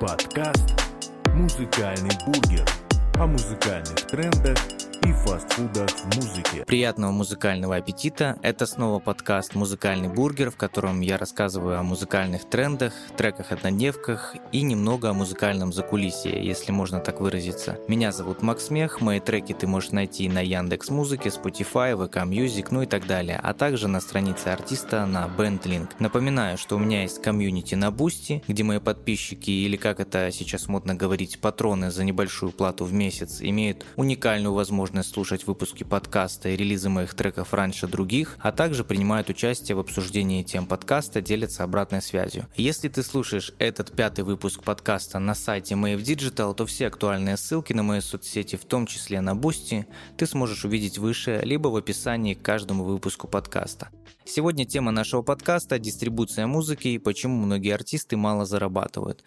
Подкаст 0.00 0.74
«Музыкальный 1.34 2.10
бургер» 2.26 2.66
о 3.14 3.26
музыкальных 3.26 3.94
трендах 4.06 4.58
и 5.02 5.12
фастфудах 5.12 5.88
в. 6.16 6.64
Приятного 6.64 7.10
музыкального 7.10 7.76
аппетита! 7.76 8.38
Это 8.42 8.66
снова 8.66 8.98
подкаст 8.98 9.54
«Музыкальный 9.54 10.08
бургер», 10.08 10.50
в 10.50 10.56
котором 10.56 11.00
я 11.00 11.18
рассказываю 11.18 11.78
о 11.78 11.82
музыкальных 11.82 12.48
трендах, 12.48 12.92
треках-однодневках 13.16 14.36
и 14.52 14.62
немного 14.62 15.10
о 15.10 15.12
музыкальном 15.12 15.72
закулисье, 15.72 16.44
если 16.44 16.72
можно 16.72 17.00
так 17.00 17.20
выразиться. 17.20 17.78
Меня 17.88 18.12
зовут 18.12 18.42
Макс 18.42 18.70
Мех, 18.70 19.00
мои 19.00 19.20
треки 19.20 19.52
ты 19.52 19.66
можешь 19.66 19.90
найти 19.90 20.28
на 20.28 20.40
Яндекс 20.40 20.90
Музыке, 20.90 21.28
Spotify, 21.28 21.96
VK 21.96 22.28
Music, 22.28 22.68
ну 22.70 22.82
и 22.82 22.86
так 22.86 23.06
далее, 23.06 23.38
а 23.42 23.52
также 23.52 23.88
на 23.88 24.00
странице 24.00 24.48
артиста 24.48 25.04
на 25.06 25.26
BandLink. 25.26 25.90
Напоминаю, 25.98 26.58
что 26.58 26.76
у 26.76 26.78
меня 26.78 27.02
есть 27.02 27.20
комьюнити 27.20 27.74
на 27.74 27.90
Бусти, 27.90 28.42
где 28.48 28.62
мои 28.62 28.78
подписчики, 28.78 29.50
или 29.50 29.76
как 29.76 30.00
это 30.00 30.30
сейчас 30.32 30.68
модно 30.68 30.94
говорить, 30.94 31.40
патроны 31.40 31.90
за 31.90 32.04
небольшую 32.04 32.52
плату 32.52 32.84
в 32.84 32.92
месяц, 32.92 33.40
имеют 33.40 33.84
уникальную 33.96 34.54
возможность 34.54 34.85
возможность 34.86 35.14
слушать 35.14 35.46
выпуски 35.48 35.82
подкаста 35.82 36.48
и 36.48 36.56
релизы 36.56 36.88
моих 36.88 37.14
треков 37.14 37.52
раньше 37.52 37.88
других, 37.88 38.36
а 38.40 38.52
также 38.52 38.84
принимают 38.84 39.28
участие 39.28 39.74
в 39.74 39.80
обсуждении 39.80 40.44
тем 40.44 40.64
подкаста, 40.64 41.20
делятся 41.20 41.64
обратной 41.64 42.00
связью. 42.00 42.46
Если 42.56 42.88
ты 42.88 43.02
слушаешь 43.02 43.52
этот 43.58 43.90
пятый 43.96 44.22
выпуск 44.22 44.62
подкаста 44.62 45.18
на 45.18 45.34
сайте 45.34 45.74
Mave 45.74 46.02
Digital, 46.02 46.54
то 46.54 46.66
все 46.66 46.86
актуальные 46.86 47.36
ссылки 47.36 47.72
на 47.72 47.82
мои 47.82 48.00
соцсети, 48.00 48.54
в 48.54 48.64
том 48.64 48.86
числе 48.86 49.20
на 49.20 49.30
Boosty, 49.30 49.86
ты 50.16 50.24
сможешь 50.24 50.64
увидеть 50.64 50.98
выше, 50.98 51.40
либо 51.42 51.66
в 51.66 51.74
описании 51.74 52.34
к 52.34 52.42
каждому 52.42 52.84
выпуску 52.84 53.26
подкаста. 53.26 53.88
Сегодня 54.24 54.64
тема 54.66 54.92
нашего 54.92 55.22
подкаста– 55.22 55.78
дистрибуция 55.80 56.46
музыки 56.46 56.88
и 56.88 56.98
почему 56.98 57.44
многие 57.44 57.74
артисты 57.74 58.16
мало 58.16 58.46
зарабатывают. 58.46 59.24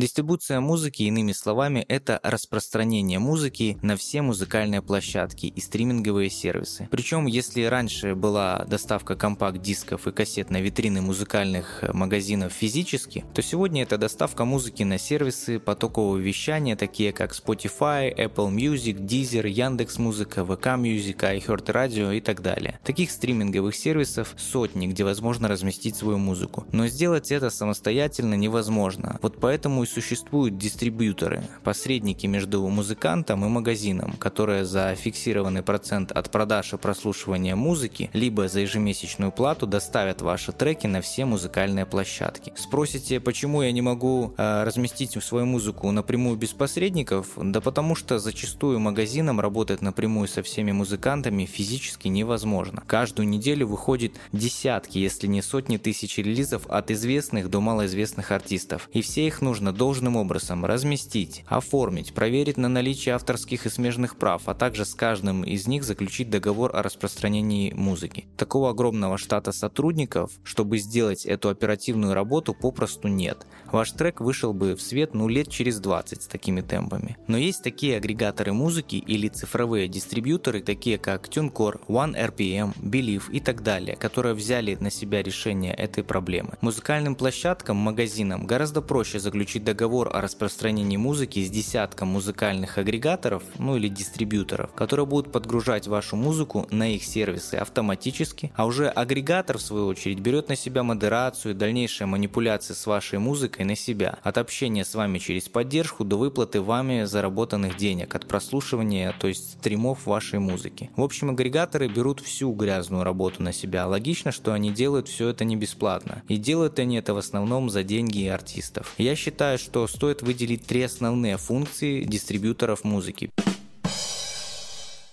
Дистрибуция 0.00 0.60
музыки, 0.60 1.02
иными 1.02 1.32
словами, 1.32 1.84
это 1.86 2.20
распространение 2.22 3.18
музыки 3.18 3.76
на 3.82 3.98
все 3.98 4.22
музыкальные 4.22 4.80
площадки 4.80 5.44
и 5.44 5.60
стриминговые 5.60 6.30
сервисы. 6.30 6.88
Причем, 6.90 7.26
если 7.26 7.64
раньше 7.64 8.14
была 8.14 8.64
доставка 8.64 9.14
компакт-дисков 9.14 10.06
и 10.06 10.12
кассет 10.12 10.48
на 10.48 10.62
витрины 10.62 11.02
музыкальных 11.02 11.84
магазинов 11.92 12.54
физически, 12.54 13.26
то 13.34 13.42
сегодня 13.42 13.82
это 13.82 13.98
доставка 13.98 14.46
музыки 14.46 14.84
на 14.84 14.96
сервисы 14.96 15.60
потокового 15.60 16.16
вещания, 16.16 16.76
такие 16.76 17.12
как 17.12 17.32
Spotify, 17.32 18.10
Apple 18.16 18.50
Music, 18.54 19.04
Deezer, 19.04 19.46
Яндекс 19.46 19.98
Музыка, 19.98 20.40
VK 20.40 20.80
Music, 20.80 21.18
iHeart 21.18 21.66
Radio 21.66 22.16
и 22.16 22.22
так 22.22 22.40
далее. 22.40 22.80
Таких 22.84 23.10
стриминговых 23.10 23.76
сервисов 23.76 24.34
сотни, 24.38 24.86
где 24.86 25.04
возможно 25.04 25.46
разместить 25.46 25.96
свою 25.96 26.16
музыку. 26.16 26.66
Но 26.72 26.86
сделать 26.86 27.30
это 27.30 27.50
самостоятельно 27.50 28.32
невозможно. 28.32 29.18
Вот 29.20 29.38
поэтому 29.38 29.84
существуют 29.90 30.56
дистрибьюторы, 30.56 31.42
посредники 31.64 32.26
между 32.26 32.66
музыкантом 32.68 33.44
и 33.44 33.48
магазином, 33.48 34.12
которые 34.12 34.64
за 34.64 34.94
фиксированный 34.94 35.62
процент 35.62 36.12
от 36.12 36.30
продаж 36.30 36.72
и 36.72 36.76
прослушивания 36.76 37.56
музыки, 37.56 38.10
либо 38.12 38.48
за 38.48 38.60
ежемесячную 38.60 39.32
плату 39.32 39.66
доставят 39.66 40.22
ваши 40.22 40.52
треки 40.52 40.86
на 40.86 41.00
все 41.00 41.24
музыкальные 41.24 41.86
площадки. 41.86 42.52
Спросите, 42.56 43.20
почему 43.20 43.62
я 43.62 43.72
не 43.72 43.82
могу 43.82 44.34
э, 44.36 44.64
разместить 44.64 45.10
свою 45.22 45.46
музыку 45.46 45.90
напрямую 45.90 46.36
без 46.36 46.50
посредников? 46.50 47.28
Да 47.36 47.60
потому 47.60 47.94
что 47.94 48.18
зачастую 48.18 48.78
магазинам 48.78 49.40
работать 49.40 49.82
напрямую 49.82 50.28
со 50.28 50.42
всеми 50.42 50.72
музыкантами 50.72 51.44
физически 51.44 52.08
невозможно. 52.08 52.82
Каждую 52.86 53.28
неделю 53.28 53.66
выходит 53.66 54.14
десятки, 54.32 54.98
если 54.98 55.26
не 55.26 55.42
сотни 55.42 55.78
тысяч 55.78 56.18
релизов 56.18 56.66
от 56.68 56.90
известных 56.90 57.50
до 57.50 57.60
малоизвестных 57.60 58.30
артистов, 58.30 58.88
и 58.92 59.02
все 59.02 59.26
их 59.26 59.42
нужно 59.42 59.72
должным 59.80 60.16
образом 60.16 60.66
разместить, 60.66 61.42
оформить, 61.46 62.12
проверить 62.12 62.58
на 62.58 62.68
наличие 62.68 63.14
авторских 63.14 63.64
и 63.64 63.70
смежных 63.70 64.16
прав, 64.16 64.42
а 64.44 64.52
также 64.52 64.84
с 64.84 64.94
каждым 64.94 65.42
из 65.42 65.66
них 65.66 65.84
заключить 65.84 66.28
договор 66.28 66.76
о 66.76 66.82
распространении 66.82 67.72
музыки. 67.72 68.26
Такого 68.36 68.68
огромного 68.68 69.16
штата 69.16 69.52
сотрудников, 69.52 70.32
чтобы 70.44 70.76
сделать 70.76 71.24
эту 71.24 71.48
оперативную 71.48 72.12
работу, 72.12 72.52
попросту 72.52 73.08
нет. 73.08 73.46
Ваш 73.72 73.92
трек 73.92 74.20
вышел 74.20 74.52
бы 74.52 74.74
в 74.74 74.82
свет 74.82 75.14
ну 75.14 75.28
лет 75.28 75.48
через 75.48 75.80
20 75.80 76.24
с 76.24 76.26
такими 76.26 76.60
темпами. 76.60 77.16
Но 77.26 77.38
есть 77.38 77.62
такие 77.62 77.96
агрегаторы 77.96 78.52
музыки 78.52 78.96
или 78.96 79.28
цифровые 79.28 79.88
дистрибьюторы, 79.88 80.60
такие 80.60 80.98
как 80.98 81.26
TuneCore, 81.28 81.86
OneRPM, 81.86 82.76
Believe 82.82 83.30
и 83.32 83.40
так 83.40 83.62
далее, 83.62 83.96
которые 83.96 84.34
взяли 84.34 84.74
на 84.74 84.90
себя 84.90 85.22
решение 85.22 85.72
этой 85.72 86.04
проблемы. 86.04 86.58
Музыкальным 86.60 87.14
площадкам, 87.14 87.78
магазинам 87.78 88.46
гораздо 88.46 88.82
проще 88.82 89.18
заключить 89.18 89.59
договор 89.64 90.10
о 90.14 90.20
распространении 90.20 90.96
музыки 90.96 91.44
с 91.44 91.50
десятком 91.50 92.08
музыкальных 92.08 92.78
агрегаторов, 92.78 93.42
ну 93.58 93.76
или 93.76 93.88
дистрибьюторов, 93.88 94.72
которые 94.72 95.06
будут 95.06 95.32
подгружать 95.32 95.86
вашу 95.86 96.16
музыку 96.16 96.66
на 96.70 96.94
их 96.94 97.04
сервисы 97.04 97.54
автоматически, 97.54 98.52
а 98.56 98.66
уже 98.66 98.88
агрегатор 98.88 99.58
в 99.58 99.62
свою 99.62 99.86
очередь 99.86 100.20
берет 100.20 100.48
на 100.48 100.56
себя 100.56 100.82
модерацию 100.82 101.52
и 101.52 101.56
дальнейшие 101.56 102.06
манипуляции 102.06 102.74
с 102.74 102.86
вашей 102.86 103.18
музыкой 103.18 103.64
на 103.64 103.76
себя, 103.76 104.18
от 104.22 104.38
общения 104.38 104.84
с 104.84 104.94
вами 104.94 105.18
через 105.18 105.48
поддержку 105.48 106.04
до 106.04 106.16
выплаты 106.16 106.60
вами 106.60 107.04
заработанных 107.04 107.76
денег, 107.76 108.14
от 108.14 108.26
прослушивания, 108.26 109.14
то 109.18 109.28
есть 109.28 109.52
стримов 109.52 110.06
вашей 110.06 110.38
музыки. 110.38 110.90
В 110.96 111.02
общем, 111.02 111.30
агрегаторы 111.30 111.88
берут 111.88 112.20
всю 112.20 112.52
грязную 112.52 113.04
работу 113.04 113.42
на 113.42 113.52
себя. 113.52 113.86
Логично, 113.86 114.32
что 114.32 114.52
они 114.52 114.70
делают 114.70 115.08
все 115.08 115.28
это 115.28 115.44
не 115.44 115.56
бесплатно. 115.56 116.22
И 116.28 116.36
делают 116.36 116.78
они 116.78 116.96
это 116.96 117.14
в 117.14 117.18
основном 117.18 117.70
за 117.70 117.82
деньги 117.82 118.26
артистов. 118.26 118.94
Я 118.98 119.16
считаю, 119.16 119.49
что 119.58 119.86
стоит 119.86 120.22
выделить 120.22 120.66
три 120.66 120.82
основные 120.82 121.36
функции 121.36 122.04
дистрибьюторов 122.04 122.84
музыки. 122.84 123.30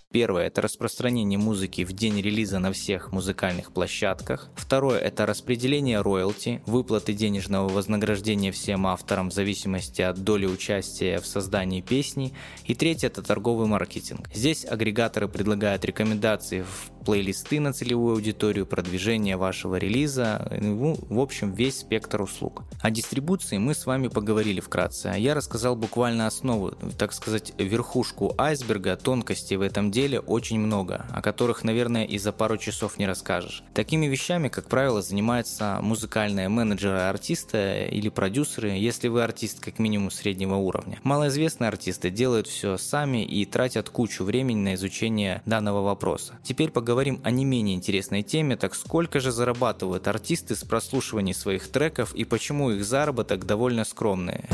Первое– 0.10 0.48
это 0.48 0.62
распространение 0.62 1.38
музыки 1.38 1.84
в 1.84 1.92
день 1.92 2.22
релиза 2.22 2.60
на 2.60 2.72
всех 2.72 3.12
музыкальных 3.12 3.74
площадках. 3.74 4.50
Второе– 4.56 5.00
это 5.02 5.26
распределение 5.26 6.00
роялти, 6.00 6.62
выплаты 6.66 7.14
денежного 7.14 7.68
вознаграждения 7.68 8.54
всем 8.54 8.88
авторам 8.88 9.30
в 9.30 9.34
зависимости 9.34 10.02
от 10.02 10.24
доли 10.24 10.46
участия 10.46 11.20
в 11.20 11.28
создании 11.28 11.82
песни. 11.82 12.34
И 12.64 12.74
третье– 12.74 13.08
это 13.10 13.22
торговый 13.22 13.68
маркетинг. 13.68 14.30
Здесь 14.34 14.66
агрегаторы 14.66 15.28
предлагают 15.28 15.84
рекомендации 15.84 16.62
в 16.62 16.97
плейлисты 17.08 17.62
на 17.62 17.72
целевую 17.72 18.16
аудиторию, 18.16 18.66
продвижение 18.66 19.38
вашего 19.38 19.78
релиза, 19.78 20.46
ну, 20.60 20.98
в 21.08 21.22
общем, 21.22 21.54
весь 21.54 21.80
спектр 21.80 22.22
услуг. 22.22 22.64
О 22.82 22.92
дистрибуции 22.92 23.58
мы 23.58 23.76
с 23.76 23.86
вами 23.86 24.10
поговорили 24.10 24.60
вкратце. 24.60 25.14
Я 25.18 25.34
рассказал 25.34 25.78
буквально 25.78 26.28
основу, 26.28 26.72
так 26.98 27.14
сказать, 27.14 27.54
верхушку 27.58 28.36
айсберга, 28.38 28.98
тонкостей 28.98 29.56
в 29.56 29.62
этом 29.62 29.90
деле 29.90 30.20
очень 30.20 30.60
много, 30.60 31.06
о 31.14 31.22
которых, 31.22 31.64
наверное, 31.64 32.04
и 32.04 32.18
за 32.18 32.34
пару 32.34 32.58
часов 32.58 32.98
не 32.98 33.08
расскажешь. 33.08 33.64
Такими 33.74 34.08
вещами, 34.08 34.50
как 34.50 34.68
правило, 34.68 35.02
занимаются 35.02 35.80
музыкальные 35.82 36.50
менеджеры 36.50 37.00
артиста 37.00 37.86
или 37.86 38.10
продюсеры, 38.10 38.72
если 38.72 39.08
вы 39.08 39.24
артист 39.24 39.62
как 39.62 39.80
минимум 39.80 40.12
среднего 40.12 40.56
уровня. 40.56 41.00
Малоизвестные 41.04 41.70
артисты 41.70 42.10
делают 42.10 42.48
все 42.48 42.76
сами 42.76 43.24
и 43.24 43.46
тратят 43.46 43.90
кучу 43.90 44.26
времени 44.26 44.60
на 44.60 44.74
изучение 44.76 45.42
данного 45.46 45.82
вопроса. 45.82 46.34
Теперь 46.44 46.70
поговорим 46.70 46.97
поговорим 46.98 47.22
о 47.24 47.30
не 47.30 47.46
менее 47.46 47.76
интересной 47.76 48.24
теме, 48.24 48.58
так 48.58 48.74
сколько 48.74 49.20
же 49.20 49.32
зарабатывают 49.32 50.08
артисты 50.08 50.56
с 50.56 50.64
прослушивания 50.64 51.36
своих 51.36 51.68
треков 51.68 52.16
и 52.16 52.24
почему 52.24 52.72
их 52.72 52.84
заработок 52.84 53.46
довольно 53.46 53.86
скромный. 53.86 54.46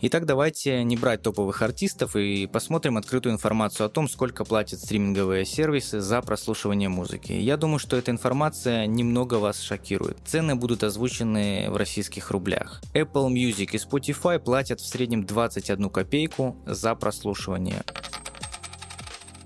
Итак, 0.00 0.26
давайте 0.26 0.84
не 0.84 0.96
брать 0.96 1.22
топовых 1.22 1.60
артистов 1.60 2.14
и 2.14 2.46
посмотрим 2.46 2.98
открытую 2.98 3.32
информацию 3.32 3.86
о 3.86 3.88
том, 3.88 4.08
сколько 4.08 4.44
платят 4.44 4.78
стриминговые 4.78 5.44
сервисы 5.44 6.00
за 6.00 6.22
прослушивание 6.22 6.88
музыки. 6.88 7.32
Я 7.32 7.56
думаю, 7.56 7.80
что 7.80 7.96
эта 7.96 8.12
информация 8.12 8.86
немного 8.86 9.34
вас 9.36 9.60
шокирует. 9.60 10.18
Цены 10.24 10.54
будут 10.54 10.84
озвучены 10.84 11.66
в 11.68 11.76
российских 11.76 12.30
рублях. 12.30 12.80
Apple 12.94 13.28
Music 13.28 13.70
и 13.72 13.76
Spotify 13.76 14.38
платят 14.38 14.80
в 14.80 14.86
среднем 14.86 15.26
21 15.26 15.90
копейку 15.90 16.56
за 16.64 16.94
прослушивание. 16.94 17.82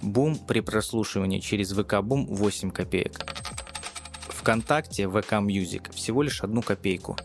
Бум 0.06 0.38
при 0.38 0.60
прослушивании 0.60 1.40
через 1.40 1.72
ВК 1.72 2.00
Бум 2.00 2.26
8 2.26 2.70
копеек. 2.70 3.26
ВКонтакте 4.28 5.08
ВК 5.08 5.32
Music 5.32 5.92
всего 5.92 6.22
лишь 6.22 6.44
1 6.44 6.62
копейку. 6.62 7.16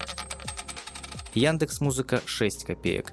Яндекс 1.35 1.79
Музыка 1.79 2.21
6 2.25 2.63
копеек. 2.63 3.11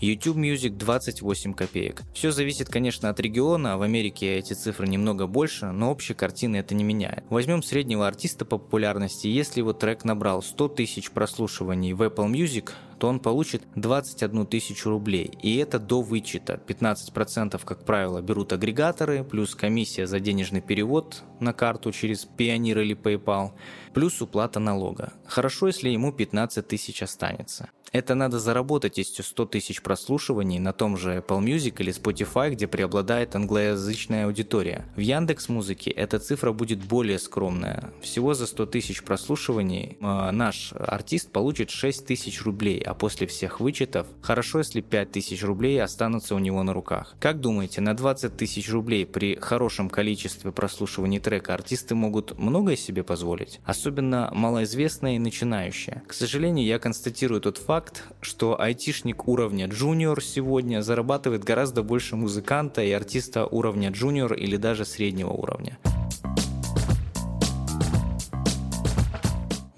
YouTube 0.00 0.38
Music 0.38 0.70
28 0.70 1.52
копеек. 1.52 2.02
Все 2.14 2.30
зависит, 2.30 2.68
конечно, 2.68 3.10
от 3.10 3.20
региона, 3.20 3.76
в 3.76 3.82
Америке 3.82 4.36
эти 4.36 4.54
цифры 4.54 4.86
немного 4.86 5.26
больше, 5.26 5.66
но 5.66 5.90
общей 5.90 6.14
картины 6.14 6.56
это 6.56 6.74
не 6.74 6.84
меняет. 6.84 7.24
Возьмем 7.28 7.62
среднего 7.62 8.06
артиста 8.06 8.46
по 8.46 8.56
популярности, 8.56 9.26
если 9.26 9.60
его 9.60 9.74
трек 9.74 10.04
набрал 10.04 10.40
100 10.40 10.68
тысяч 10.68 11.10
прослушиваний 11.10 11.92
в 11.92 12.02
Apple 12.02 12.30
Music, 12.30 12.70
то 12.98 13.08
он 13.08 13.20
получит 13.20 13.62
21 13.76 14.46
тысячу 14.46 14.90
рублей. 14.90 15.30
И 15.42 15.56
это 15.56 15.78
до 15.78 16.02
вычета. 16.02 16.60
15% 16.66 17.60
как 17.64 17.84
правило 17.84 18.20
берут 18.20 18.52
агрегаторы, 18.52 19.24
плюс 19.24 19.54
комиссия 19.54 20.06
за 20.06 20.20
денежный 20.20 20.60
перевод 20.60 21.22
на 21.40 21.52
карту 21.52 21.92
через 21.92 22.24
Пионер 22.24 22.80
или 22.80 22.96
PayPal, 22.96 23.52
плюс 23.94 24.20
уплата 24.20 24.60
налога. 24.60 25.12
Хорошо, 25.26 25.68
если 25.68 25.90
ему 25.90 26.12
15 26.12 26.66
тысяч 26.66 27.02
останется. 27.02 27.70
Это 27.92 28.14
надо 28.14 28.38
заработать 28.38 28.98
эти 28.98 29.22
100 29.22 29.46
тысяч 29.46 29.82
прослушиваний 29.82 30.58
на 30.58 30.72
том 30.72 30.96
же 30.96 31.16
Apple 31.16 31.40
Music 31.40 31.76
или 31.78 31.92
Spotify, 31.92 32.50
где 32.50 32.66
преобладает 32.66 33.34
англоязычная 33.34 34.26
аудитория. 34.26 34.84
В 34.94 35.00
Яндекс 35.00 35.48
Музыке 35.48 35.90
эта 35.90 36.18
цифра 36.18 36.52
будет 36.52 36.84
более 36.84 37.18
скромная. 37.18 37.92
Всего 38.02 38.34
за 38.34 38.46
100 38.46 38.66
тысяч 38.66 39.02
прослушиваний 39.02 39.96
э, 40.00 40.30
наш 40.32 40.72
артист 40.74 41.32
получит 41.32 41.70
6 41.70 42.06
тысяч 42.06 42.42
рублей, 42.42 42.78
а 42.88 42.94
после 42.94 43.26
всех 43.26 43.60
вычетов 43.60 44.06
хорошо, 44.22 44.58
если 44.58 44.80
5 44.80 45.12
тысяч 45.12 45.42
рублей 45.42 45.82
останутся 45.82 46.34
у 46.34 46.38
него 46.38 46.62
на 46.62 46.72
руках. 46.72 47.14
Как 47.20 47.40
думаете, 47.40 47.80
на 47.80 47.94
20 47.94 48.36
тысяч 48.36 48.70
рублей 48.70 49.04
при 49.04 49.36
хорошем 49.36 49.90
количестве 49.90 50.52
прослушиваний 50.52 51.18
трека 51.18 51.54
артисты 51.54 51.94
могут 51.94 52.38
многое 52.38 52.76
себе 52.76 53.02
позволить? 53.02 53.60
Особенно 53.64 54.30
малоизвестные 54.32 55.16
и 55.16 55.18
начинающие. 55.18 56.02
К 56.06 56.14
сожалению, 56.14 56.66
я 56.66 56.78
констатирую 56.78 57.40
тот 57.40 57.58
факт, 57.58 58.04
что 58.20 58.60
айтишник 58.60 59.28
уровня 59.28 59.66
джуниор 59.66 60.22
сегодня 60.22 60.80
зарабатывает 60.80 61.44
гораздо 61.44 61.82
больше 61.82 62.16
музыканта 62.16 62.82
и 62.82 62.90
артиста 62.90 63.44
уровня 63.46 63.90
джуниор 63.90 64.32
или 64.32 64.56
даже 64.56 64.84
среднего 64.84 65.30
уровня. 65.30 65.78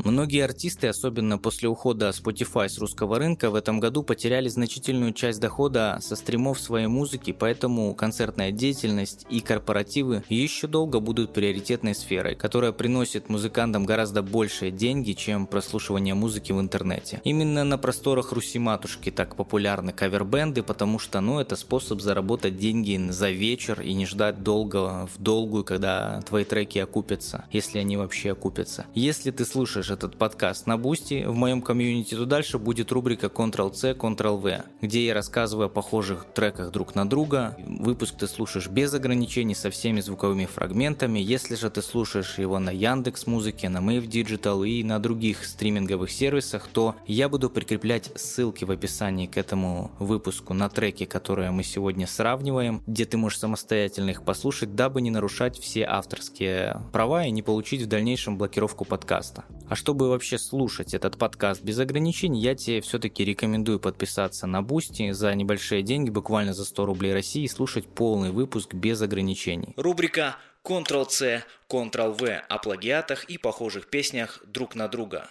Многие 0.05 0.45
артисты, 0.45 0.87
особенно 0.87 1.37
после 1.39 1.69
ухода 1.69 2.09
Spotify 2.09 2.69
с 2.69 2.79
русского 2.79 3.19
рынка, 3.19 3.51
в 3.51 3.55
этом 3.55 3.81
году 3.81 4.03
потеряли 4.03 4.49
значительную 4.49 5.13
часть 5.13 5.41
дохода 5.41 5.99
со 6.01 6.17
стримов 6.17 6.59
своей 6.59 6.87
музыки, 6.87 7.33
поэтому 7.33 7.95
концертная 7.95 8.51
деятельность 8.51 9.27
и 9.29 9.41
корпоративы 9.41 10.25
еще 10.31 10.67
долго 10.67 11.01
будут 11.01 11.35
приоритетной 11.35 11.95
сферой, 11.95 12.35
которая 12.35 12.73
приносит 12.73 13.29
музыкантам 13.29 13.85
гораздо 13.85 14.23
большие 14.23 14.71
деньги, 14.71 15.13
чем 15.13 15.47
прослушивание 15.47 16.15
музыки 16.15 16.53
в 16.53 16.61
интернете. 16.61 17.21
Именно 17.25 17.65
на 17.65 17.77
просторах 17.77 18.33
Руси-матушки 18.33 19.11
так 19.11 19.37
популярны 19.37 19.93
кавербенды, 19.93 20.63
потому 20.63 20.99
что 20.99 21.21
ну, 21.21 21.41
это 21.41 21.57
способ 21.57 22.01
заработать 22.01 22.57
деньги 22.57 22.99
за 23.11 23.31
вечер 23.31 23.83
и 23.83 23.93
не 23.93 24.07
ждать 24.07 24.43
долго 24.43 25.09
в 25.15 25.23
долгую, 25.23 25.65
когда 25.65 26.23
твои 26.23 26.45
треки 26.45 26.79
окупятся, 26.79 27.45
если 27.53 27.79
они 27.79 27.99
вообще 27.99 28.33
окупятся. 28.33 28.87
Если 28.95 29.31
ты 29.31 29.45
слушаешь 29.45 29.90
слушаешь 29.91 29.99
этот 29.99 30.17
подкаст 30.17 30.67
на 30.67 30.79
Бусти, 30.79 31.25
в 31.27 31.35
моем 31.35 31.63
комьюнити, 31.63 32.15
то 32.15 32.25
дальше 32.25 32.59
будет 32.59 32.93
рубрика 32.93 33.27
Ctrl-C, 33.27 33.93
Ctrl-V, 33.93 34.63
где 34.83 35.07
я 35.07 35.15
рассказываю 35.15 35.67
о 35.67 35.69
похожих 35.69 36.27
треках 36.35 36.71
друг 36.71 36.95
на 36.95 37.09
друга. 37.09 37.57
Выпуск 37.67 38.17
ты 38.19 38.27
слушаешь 38.27 38.69
без 38.69 38.95
ограничений, 38.95 39.55
со 39.55 39.71
всеми 39.71 40.01
звуковыми 40.01 40.47
фрагментами. 40.47 41.19
Если 41.19 41.57
же 41.57 41.71
ты 41.71 41.83
слушаешь 41.83 42.39
его 42.39 42.59
на 42.59 42.71
Яндекс 42.71 43.27
Музыке, 43.27 43.69
на 43.69 43.79
Mave 43.79 44.07
Digital 44.07 44.67
и 44.67 44.85
на 44.85 44.99
других 44.99 45.45
стриминговых 45.45 46.11
сервисах, 46.11 46.69
то 46.73 46.95
я 47.07 47.29
буду 47.29 47.51
прикреплять 47.51 48.11
ссылки 48.15 48.65
в 48.65 48.71
описании 48.71 49.27
к 49.27 49.37
этому 49.37 49.91
выпуску 49.99 50.55
на 50.55 50.69
треки, 50.69 51.05
которые 51.05 51.51
мы 51.51 51.65
сегодня 51.65 52.07
сравниваем, 52.07 52.83
где 52.87 53.05
ты 53.05 53.17
можешь 53.17 53.39
самостоятельно 53.39 54.11
их 54.11 54.23
послушать, 54.23 54.75
дабы 54.75 55.01
не 55.01 55.11
нарушать 55.11 55.59
все 55.59 55.85
авторские 55.85 56.81
права 56.93 57.25
и 57.25 57.31
не 57.31 57.43
получить 57.43 57.83
в 57.83 57.87
дальнейшем 57.87 58.39
блокировку 58.39 58.85
подкаста. 58.85 59.45
А 59.69 59.77
чтобы 59.81 60.11
вообще 60.11 60.37
слушать 60.37 60.93
этот 60.93 61.17
подкаст 61.17 61.63
без 61.63 61.79
ограничений, 61.79 62.43
я 62.43 62.55
тебе 62.55 62.83
все-таки 62.83 63.25
рекомендую 63.25 63.81
подписаться 63.81 64.47
на 64.47 64.61
Бусти 64.61 65.13
за 65.13 65.35
небольшие 65.35 65.83
деньги, 65.83 66.11
буквально 66.11 66.53
за 66.53 66.67
100 66.67 66.85
рублей 66.85 67.15
России, 67.15 67.45
и 67.45 67.49
слушать 67.49 67.87
полный 67.89 68.31
выпуск 68.31 68.75
без 68.75 69.01
ограничений. 69.01 69.73
Рубрика 69.79 70.37
Ctrl-C, 70.65 71.45
Ctrl-V 71.71 72.43
о 72.47 72.59
плагиатах 72.59 73.25
и 73.25 73.39
похожих 73.39 73.89
песнях 73.89 74.45
друг 74.47 74.75
на 74.75 74.87
друга. 74.87 75.29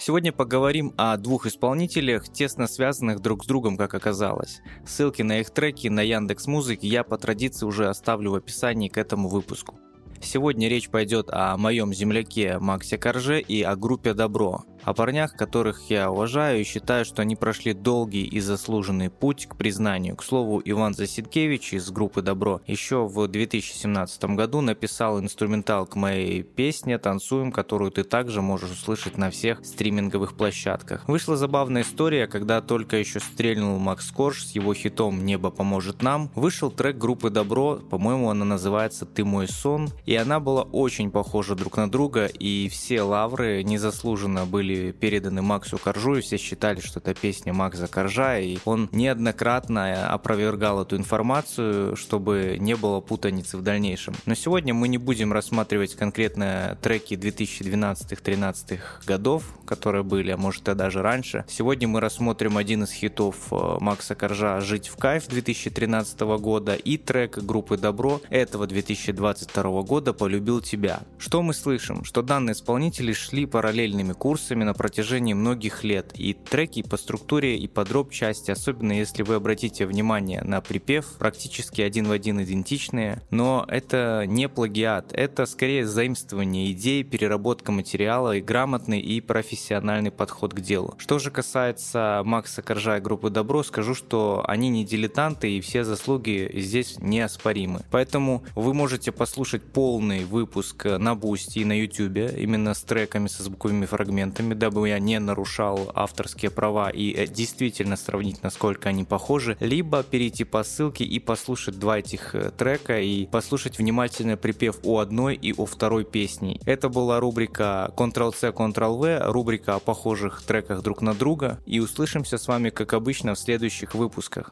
Сегодня 0.00 0.32
поговорим 0.32 0.94
о 0.96 1.14
двух 1.18 1.44
исполнителях, 1.44 2.32
тесно 2.32 2.66
связанных 2.66 3.20
друг 3.20 3.44
с 3.44 3.46
другом, 3.46 3.76
как 3.76 3.92
оказалось. 3.92 4.62
Ссылки 4.86 5.20
на 5.20 5.40
их 5.40 5.50
треки 5.50 5.88
на 5.88 6.00
Яндекс 6.00 6.46
Музыке 6.46 6.88
я 6.88 7.04
по 7.04 7.18
традиции 7.18 7.66
уже 7.66 7.88
оставлю 7.88 8.30
в 8.30 8.34
описании 8.36 8.88
к 8.88 8.96
этому 8.96 9.28
выпуску. 9.28 9.78
Сегодня 10.26 10.68
речь 10.68 10.88
пойдет 10.88 11.28
о 11.30 11.56
моем 11.56 11.94
земляке 11.94 12.58
Максе 12.58 12.98
Корже 12.98 13.40
и 13.40 13.62
о 13.62 13.76
группе 13.76 14.12
«Добро», 14.12 14.64
о 14.86 14.94
парнях, 14.94 15.32
которых 15.34 15.90
я 15.90 16.10
уважаю 16.10 16.60
и 16.60 16.64
считаю, 16.64 17.04
что 17.04 17.20
они 17.20 17.34
прошли 17.34 17.74
долгий 17.74 18.24
и 18.24 18.38
заслуженный 18.38 19.10
путь 19.10 19.46
к 19.46 19.56
признанию. 19.56 20.14
К 20.14 20.22
слову, 20.22 20.62
Иван 20.64 20.94
Засидкевич 20.94 21.74
из 21.74 21.90
группы 21.90 22.22
«Добро» 22.22 22.60
еще 22.68 23.04
в 23.04 23.26
2017 23.26 24.24
году 24.36 24.60
написал 24.60 25.18
инструментал 25.18 25.86
к 25.86 25.96
моей 25.96 26.44
песне 26.44 26.98
«Танцуем», 26.98 27.50
которую 27.50 27.90
ты 27.90 28.04
также 28.04 28.42
можешь 28.42 28.70
услышать 28.70 29.18
на 29.18 29.30
всех 29.30 29.66
стриминговых 29.66 30.36
площадках. 30.36 31.08
Вышла 31.08 31.36
забавная 31.36 31.82
история, 31.82 32.28
когда 32.28 32.60
только 32.60 32.96
еще 32.96 33.18
стрельнул 33.18 33.78
Макс 33.80 34.08
Корж 34.12 34.44
с 34.44 34.52
его 34.52 34.72
хитом 34.72 35.26
«Небо 35.26 35.50
поможет 35.50 36.00
нам», 36.00 36.30
вышел 36.36 36.70
трек 36.70 36.96
группы 36.96 37.30
«Добро», 37.30 37.80
по-моему, 37.90 38.30
она 38.30 38.44
называется 38.44 39.04
«Ты 39.04 39.24
мой 39.24 39.48
сон», 39.48 39.88
и 40.04 40.14
она 40.14 40.38
была 40.38 40.62
очень 40.62 41.10
похожа 41.10 41.56
друг 41.56 41.76
на 41.76 41.90
друга, 41.90 42.26
и 42.26 42.68
все 42.68 43.02
лавры 43.02 43.64
незаслуженно 43.64 44.46
были 44.46 44.75
переданы 44.92 45.42
Максу 45.42 45.78
Коржу, 45.78 46.16
и 46.16 46.20
все 46.20 46.36
считали, 46.36 46.80
что 46.80 47.00
это 47.00 47.14
песня 47.14 47.52
Макса 47.52 47.86
Коржа, 47.88 48.38
и 48.38 48.58
он 48.64 48.88
неоднократно 48.92 50.08
опровергал 50.08 50.82
эту 50.82 50.96
информацию, 50.96 51.96
чтобы 51.96 52.56
не 52.58 52.74
было 52.74 53.00
путаницы 53.00 53.56
в 53.56 53.62
дальнейшем. 53.62 54.14
Но 54.26 54.34
сегодня 54.34 54.74
мы 54.74 54.88
не 54.88 54.98
будем 54.98 55.32
рассматривать 55.32 55.94
конкретно 55.94 56.78
треки 56.82 57.14
2012-13 57.14 58.78
годов, 59.06 59.44
которые 59.66 60.02
были, 60.02 60.30
а 60.30 60.36
может 60.36 60.68
и 60.68 60.74
даже 60.74 61.02
раньше. 61.02 61.44
Сегодня 61.48 61.88
мы 61.88 62.00
рассмотрим 62.00 62.56
один 62.56 62.84
из 62.84 62.92
хитов 62.92 63.36
э, 63.50 63.76
Макса 63.80 64.14
Коржа 64.14 64.60
«Жить 64.60 64.88
в 64.88 64.96
кайф» 64.96 65.26
2013 65.28 66.20
года 66.20 66.74
и 66.74 66.96
трек 66.96 67.38
группы 67.38 67.76
«Добро» 67.76 68.20
этого 68.30 68.66
2022 68.66 69.82
года 69.82 70.12
«Полюбил 70.12 70.60
тебя». 70.60 71.00
Что 71.18 71.42
мы 71.42 71.54
слышим? 71.54 72.04
Что 72.04 72.22
данные 72.22 72.54
исполнители 72.54 73.12
шли 73.12 73.46
параллельными 73.46 74.12
курсами 74.12 74.64
на 74.66 74.74
протяжении 74.74 75.32
многих 75.32 75.84
лет, 75.84 76.12
и 76.14 76.34
треки 76.34 76.82
по 76.82 76.96
структуре 76.96 77.56
и 77.56 77.68
по 77.68 77.84
дроп 77.84 78.10
части, 78.10 78.50
особенно 78.50 78.92
если 78.92 79.22
вы 79.22 79.36
обратите 79.36 79.86
внимание 79.86 80.42
на 80.42 80.60
припев, 80.60 81.06
практически 81.18 81.80
один 81.80 82.08
в 82.08 82.10
один 82.10 82.42
идентичные, 82.42 83.22
но 83.30 83.64
это 83.68 84.24
не 84.26 84.48
плагиат, 84.48 85.12
это 85.12 85.46
скорее 85.46 85.86
заимствование 85.86 86.70
идей, 86.72 87.04
переработка 87.04 87.72
материала 87.72 88.36
и 88.36 88.40
грамотный 88.40 89.00
и 89.00 89.20
профессиональный 89.20 90.10
подход 90.10 90.52
к 90.52 90.60
делу. 90.60 90.94
Что 90.98 91.18
же 91.18 91.30
касается 91.30 92.22
Макса 92.24 92.62
Коржа 92.62 92.98
и 92.98 93.00
группы 93.00 93.30
Добро, 93.30 93.62
скажу, 93.62 93.94
что 93.94 94.44
они 94.46 94.68
не 94.68 94.84
дилетанты 94.84 95.52
и 95.52 95.60
все 95.60 95.84
заслуги 95.84 96.50
здесь 96.54 96.98
неоспоримы. 96.98 97.80
Поэтому 97.90 98.42
вы 98.54 98.74
можете 98.74 99.12
послушать 99.12 99.62
полный 99.62 100.24
выпуск 100.24 100.84
на 100.84 101.14
Бусти 101.14 101.60
и 101.60 101.64
на 101.64 101.78
YouTube, 101.78 102.36
именно 102.36 102.74
с 102.74 102.82
треками, 102.82 103.28
со 103.28 103.42
звуковыми 103.42 103.86
фрагментами, 103.86 104.45
дабы 104.54 104.88
я 104.88 104.98
не 104.98 105.18
нарушал 105.18 105.90
авторские 105.94 106.50
права 106.50 106.90
и 106.90 107.12
э, 107.12 107.26
действительно 107.26 107.96
сравнить, 107.96 108.42
насколько 108.42 108.88
они 108.88 109.04
похожи, 109.04 109.56
либо 109.60 110.02
перейти 110.02 110.44
по 110.44 110.64
ссылке 110.64 111.04
и 111.04 111.18
послушать 111.18 111.78
два 111.78 111.98
этих 111.98 112.34
э, 112.34 112.50
трека 112.50 113.00
и 113.00 113.26
послушать 113.26 113.78
внимательно 113.78 114.36
припев 114.36 114.78
у 114.82 114.98
одной 114.98 115.34
и 115.34 115.52
у 115.56 115.66
второй 115.66 116.04
песни. 116.04 116.60
Это 116.64 116.88
была 116.88 117.20
рубрика 117.20 117.92
Ctrl-C, 117.96 118.48
Ctrl-V, 118.48 119.30
рубрика 119.32 119.76
о 119.76 119.80
похожих 119.80 120.42
треках 120.42 120.82
друг 120.82 121.02
на 121.02 121.14
друга, 121.14 121.58
и 121.66 121.80
услышимся 121.80 122.38
с 122.38 122.48
вами, 122.48 122.70
как 122.70 122.92
обычно, 122.92 123.34
в 123.34 123.38
следующих 123.38 123.94
выпусках. 123.94 124.50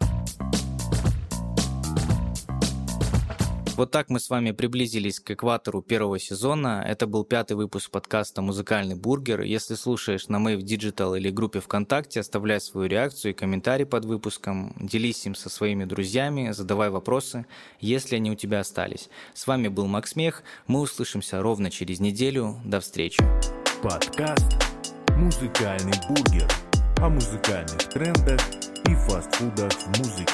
Вот 3.77 3.91
так 3.91 4.09
мы 4.09 4.21
с 4.21 4.31
вами 4.31 4.53
приблизились 4.53 5.19
к 5.19 5.33
экватору 5.33 5.83
первого 5.83 6.21
сезона. 6.21 6.85
Это 6.87 7.09
был 7.09 7.25
пятый 7.25 7.55
выпуск 7.55 7.91
подкаста 7.91 8.41
«Музыкальный 8.41 8.95
бургер». 8.95 9.41
Если 9.41 9.75
слушаешь 9.75 10.29
на 10.29 10.37
Mave 10.37 10.61
Digital 10.61 11.19
или 11.19 11.29
группе 11.29 11.59
ВКонтакте, 11.59 12.21
оставляй 12.21 12.61
свою 12.61 12.89
реакцию 12.89 13.33
и 13.33 13.35
комментарий 13.35 13.85
под 13.85 14.05
выпуском, 14.05 14.77
делись 14.79 15.27
им 15.27 15.35
со 15.35 15.51
своими 15.51 15.87
друзьями, 15.87 16.53
задавай 16.53 16.89
вопросы, 16.89 17.47
если 17.81 18.15
они 18.15 18.31
у 18.31 18.37
тебя 18.37 18.61
остались. 18.61 19.09
С 19.35 19.45
вами 19.49 19.67
был 19.67 19.87
Макс 19.87 20.15
Мех. 20.15 20.45
Мы 20.69 20.81
услышимся 20.81 21.43
ровно 21.43 21.69
через 21.69 21.99
неделю. 21.99 22.61
До 22.65 22.79
встречи. 22.79 23.21
Подкаст 23.83 24.55
«Музыкальный 25.17 25.95
бургер» 26.09 26.49
о 26.99 27.09
музыкальных 27.09 27.89
трендах 27.89 28.41
и 28.87 28.95
фастфудах 28.95 29.73
в 29.73 29.99
музыке. 29.99 30.33